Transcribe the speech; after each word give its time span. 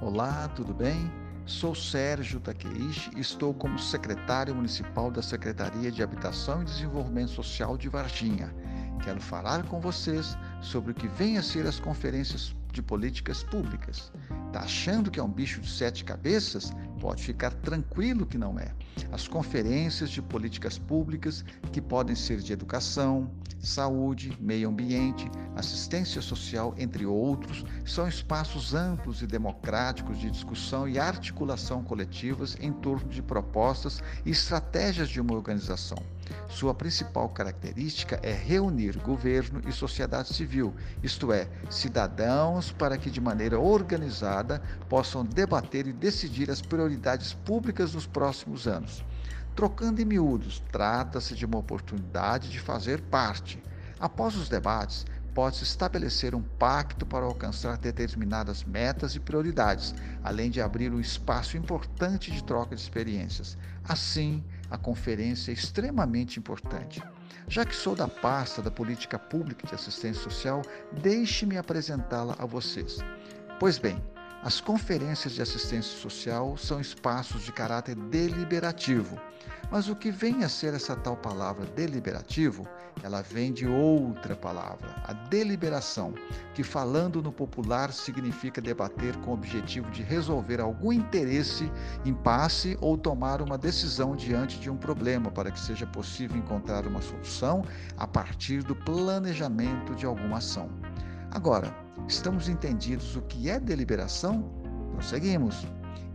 Olá, 0.00 0.46
tudo 0.54 0.72
bem? 0.72 1.10
Sou 1.44 1.74
Sérgio 1.74 2.38
Takeishi 2.38 3.10
e 3.16 3.20
estou 3.20 3.52
como 3.52 3.76
secretário 3.80 4.54
municipal 4.54 5.10
da 5.10 5.20
Secretaria 5.20 5.90
de 5.90 6.04
Habitação 6.04 6.62
e 6.62 6.66
Desenvolvimento 6.66 7.32
Social 7.32 7.76
de 7.76 7.88
Varginha. 7.88 8.54
Quero 9.02 9.20
falar 9.20 9.64
com 9.64 9.80
vocês 9.80 10.38
sobre 10.60 10.92
o 10.92 10.94
que 10.94 11.08
vem 11.08 11.36
a 11.36 11.42
ser 11.42 11.66
as 11.66 11.80
conferências 11.80 12.54
de 12.72 12.82
políticas 12.82 13.42
públicas. 13.42 14.12
Tá 14.52 14.60
achando 14.60 15.10
que 15.10 15.20
é 15.20 15.22
um 15.22 15.30
bicho 15.30 15.60
de 15.60 15.70
sete 15.70 16.04
cabeças? 16.04 16.72
Pode 17.00 17.22
ficar 17.22 17.52
tranquilo 17.54 18.26
que 18.26 18.38
não 18.38 18.58
é. 18.58 18.72
As 19.12 19.28
conferências 19.28 20.10
de 20.10 20.20
políticas 20.20 20.78
públicas, 20.78 21.44
que 21.72 21.80
podem 21.80 22.16
ser 22.16 22.38
de 22.38 22.52
educação, 22.52 23.30
saúde, 23.60 24.36
meio 24.40 24.68
ambiente, 24.68 25.30
assistência 25.56 26.22
social, 26.22 26.74
entre 26.78 27.04
outros, 27.04 27.64
são 27.84 28.08
espaços 28.08 28.74
amplos 28.74 29.22
e 29.22 29.26
democráticos 29.26 30.18
de 30.18 30.30
discussão 30.30 30.88
e 30.88 30.98
articulação 30.98 31.82
coletivas 31.82 32.56
em 32.60 32.72
torno 32.72 33.08
de 33.08 33.22
propostas 33.22 34.02
e 34.24 34.30
estratégias 34.30 35.08
de 35.08 35.20
uma 35.20 35.34
organização. 35.34 35.98
Sua 36.48 36.72
principal 36.74 37.28
característica 37.28 38.18
é 38.22 38.32
reunir 38.32 38.96
governo 38.98 39.60
e 39.68 39.72
sociedade 39.72 40.32
civil, 40.32 40.74
isto 41.02 41.30
é, 41.30 41.46
cidadãos, 41.68 42.72
para 42.72 42.96
que 42.96 43.10
de 43.10 43.20
maneira 43.20 43.60
organizada 43.60 44.62
possam 44.88 45.24
debater 45.24 45.86
e 45.86 45.92
decidir 45.92 46.50
as 46.50 46.62
prioridades 46.62 47.34
públicas 47.34 47.92
dos 47.92 48.06
próximos 48.06 48.66
anos. 48.66 49.04
Trocando 49.54 50.00
em 50.00 50.06
miúdos, 50.06 50.62
trata-se 50.72 51.34
de 51.34 51.44
uma 51.44 51.58
oportunidade 51.58 52.48
de 52.48 52.58
fazer 52.58 53.02
parte. 53.02 53.62
Após 54.00 54.34
os 54.34 54.48
debates, 54.48 55.04
pode-se 55.34 55.64
estabelecer 55.64 56.34
um 56.34 56.42
pacto 56.42 57.06
para 57.06 57.24
alcançar 57.24 57.76
determinadas 57.76 58.64
metas 58.64 59.14
e 59.14 59.20
prioridades, 59.20 59.94
além 60.24 60.50
de 60.50 60.60
abrir 60.60 60.92
um 60.92 60.98
espaço 60.98 61.56
importante 61.56 62.32
de 62.32 62.42
troca 62.42 62.74
de 62.74 62.80
experiências. 62.82 63.56
Assim, 63.84 64.42
a 64.70 64.76
conferência 64.76 65.50
é 65.50 65.54
extremamente 65.54 66.38
importante. 66.38 67.02
Já 67.48 67.64
que 67.64 67.74
sou 67.74 67.94
da 67.94 68.06
pasta 68.06 68.60
da 68.60 68.70
Política 68.70 69.18
Pública 69.18 69.66
de 69.66 69.74
Assistência 69.74 70.22
Social, 70.22 70.62
deixe-me 71.00 71.56
apresentá-la 71.56 72.36
a 72.38 72.44
vocês. 72.44 72.98
Pois 73.58 73.78
bem, 73.78 74.02
as 74.42 74.60
conferências 74.60 75.32
de 75.32 75.42
assistência 75.42 75.98
social 75.98 76.56
são 76.56 76.80
espaços 76.80 77.42
de 77.42 77.52
caráter 77.52 77.96
deliberativo. 77.96 79.20
Mas 79.70 79.88
o 79.88 79.96
que 79.96 80.10
vem 80.10 80.44
a 80.44 80.48
ser 80.48 80.74
essa 80.74 80.94
tal 80.94 81.16
palavra 81.16 81.66
deliberativo? 81.66 82.66
Ela 83.02 83.20
vem 83.20 83.52
de 83.52 83.66
outra 83.66 84.34
palavra, 84.34 85.02
a 85.04 85.12
deliberação, 85.12 86.14
que 86.54 86.62
falando 86.62 87.20
no 87.20 87.32
popular 87.32 87.92
significa 87.92 88.60
debater 88.60 89.16
com 89.18 89.32
o 89.32 89.34
objetivo 89.34 89.90
de 89.90 90.02
resolver 90.02 90.60
algum 90.60 90.92
interesse, 90.92 91.70
impasse 92.04 92.78
ou 92.80 92.96
tomar 92.96 93.42
uma 93.42 93.58
decisão 93.58 94.16
diante 94.16 94.58
de 94.58 94.70
um 94.70 94.76
problema 94.76 95.30
para 95.30 95.50
que 95.50 95.60
seja 95.60 95.86
possível 95.86 96.36
encontrar 96.36 96.86
uma 96.86 97.02
solução 97.02 97.62
a 97.96 98.06
partir 98.06 98.62
do 98.62 98.74
planejamento 98.74 99.94
de 99.94 100.06
alguma 100.06 100.38
ação. 100.38 100.70
Agora, 101.30 101.87
estamos 102.06 102.48
entendidos 102.48 103.16
o 103.16 103.22
que 103.22 103.50
é 103.50 103.58
deliberação? 103.58 104.42
Prosseguimos. 104.92 105.66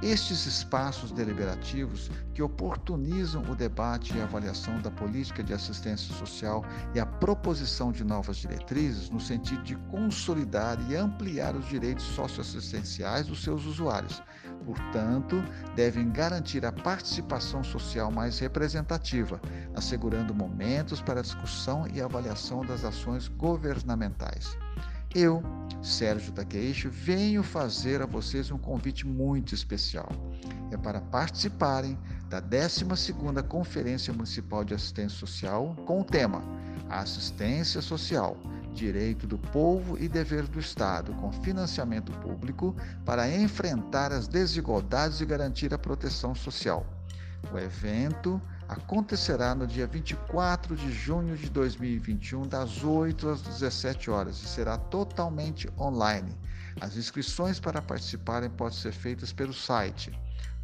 Estes 0.00 0.46
espaços 0.46 1.10
deliberativos 1.10 2.08
que 2.32 2.40
oportunizam 2.40 3.42
o 3.50 3.56
debate 3.56 4.16
e 4.16 4.20
avaliação 4.20 4.80
da 4.80 4.92
política 4.92 5.42
de 5.42 5.52
assistência 5.52 6.14
social 6.14 6.64
e 6.94 7.00
a 7.00 7.06
proposição 7.06 7.90
de 7.90 8.04
novas 8.04 8.36
diretrizes 8.36 9.10
no 9.10 9.18
sentido 9.18 9.64
de 9.64 9.74
consolidar 9.90 10.78
e 10.88 10.94
ampliar 10.94 11.56
os 11.56 11.66
direitos 11.66 12.04
socioassistenciais 12.04 13.26
dos 13.26 13.42
seus 13.42 13.66
usuários. 13.66 14.22
Portanto, 14.64 15.42
devem 15.74 16.12
garantir 16.12 16.64
a 16.64 16.70
participação 16.70 17.64
social 17.64 18.12
mais 18.12 18.38
representativa, 18.38 19.40
assegurando 19.74 20.32
momentos 20.32 21.00
para 21.00 21.22
discussão 21.22 21.88
e 21.92 22.00
avaliação 22.00 22.64
das 22.64 22.84
ações 22.84 23.26
governamentais. 23.26 24.56
Eu, 25.14 25.42
Sérgio 25.82 26.32
Takeishi, 26.32 26.88
venho 26.88 27.42
fazer 27.42 28.02
a 28.02 28.06
vocês 28.06 28.50
um 28.50 28.58
convite 28.58 29.06
muito 29.06 29.54
especial. 29.54 30.08
É 30.70 30.76
para 30.76 31.00
participarem 31.00 31.98
da 32.28 32.42
12ª 32.42 33.42
Conferência 33.42 34.12
Municipal 34.12 34.64
de 34.64 34.74
Assistência 34.74 35.18
Social 35.18 35.74
com 35.86 36.02
o 36.02 36.04
tema 36.04 36.42
Assistência 36.90 37.80
Social, 37.80 38.36
Direito 38.74 39.26
do 39.26 39.38
Povo 39.38 39.96
e 39.98 40.08
Dever 40.08 40.46
do 40.46 40.60
Estado, 40.60 41.14
com 41.14 41.32
financiamento 41.32 42.12
público 42.20 42.76
para 43.06 43.34
enfrentar 43.34 44.12
as 44.12 44.28
desigualdades 44.28 45.22
e 45.22 45.26
garantir 45.26 45.72
a 45.72 45.78
proteção 45.78 46.34
social. 46.34 46.86
O 47.50 47.58
evento 47.58 48.40
acontecerá 48.68 49.54
no 49.54 49.66
dia 49.66 49.86
24 49.86 50.76
de 50.76 50.92
junho 50.92 51.34
de 51.36 51.48
2021, 51.48 52.46
das 52.46 52.84
8 52.84 53.30
às 53.30 53.40
17 53.40 54.10
horas, 54.10 54.42
e 54.42 54.46
será 54.46 54.76
totalmente 54.76 55.70
online. 55.78 56.36
As 56.80 56.96
inscrições 56.96 57.58
para 57.58 57.80
participarem 57.80 58.50
podem 58.50 58.78
ser 58.78 58.92
feitas 58.92 59.32
pelo 59.32 59.54
site 59.54 60.12